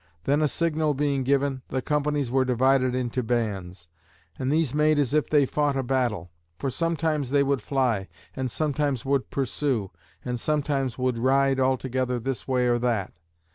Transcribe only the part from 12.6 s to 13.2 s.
or that.